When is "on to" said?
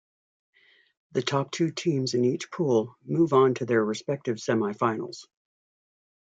3.33-3.65